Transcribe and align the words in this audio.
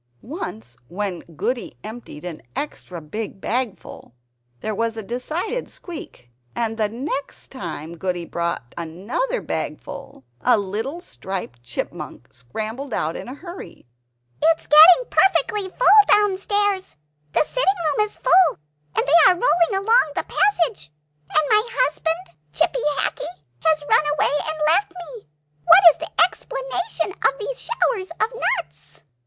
Once 0.23 0.75
when 0.87 1.19
Goody 1.35 1.77
emptied 1.83 2.25
an 2.25 2.41
extra 2.55 2.99
big 2.99 3.39
bagful, 3.39 4.13
there 4.61 4.73
was 4.73 4.97
a 4.97 5.03
decided 5.03 5.69
squeak; 5.69 6.31
and 6.55 6.75
next 7.05 7.51
time 7.51 7.95
Goody 7.97 8.25
brought 8.25 8.73
another 8.75 9.43
bagful, 9.43 10.23
a 10.41 10.57
little 10.57 11.01
striped 11.01 11.61
Chipmunk 11.61 12.33
scrambled 12.33 12.95
out 12.95 13.15
in 13.15 13.27
a 13.27 13.35
hurry. 13.35 13.85
"It 14.41 14.59
is 14.59 14.65
getting 14.65 15.05
perfectly 15.11 15.69
full 15.69 15.69
up 15.71 16.07
downstairs; 16.09 16.95
the 17.33 17.43
sitting 17.43 17.85
room 17.85 18.07
is 18.07 18.17
full, 18.17 18.57
and 18.95 19.05
they 19.05 19.27
are 19.31 19.35
rolling 19.35 19.85
along 19.85 20.13
the 20.15 20.23
passage; 20.23 20.89
and 21.29 21.43
my 21.47 21.61
husband, 21.71 22.35
Chippy 22.51 22.79
Hackee, 22.97 23.43
has 23.65 23.85
run 23.87 24.05
away 24.17 24.35
and 24.47 24.59
left 24.65 24.89
me. 24.89 25.27
What 25.63 25.83
is 25.91 25.97
the 25.99 26.23
explanation 26.23 27.13
of 27.23 27.37
these 27.39 27.61
showers 27.69 28.09
of 28.19 28.31
nuts?" 28.33 29.03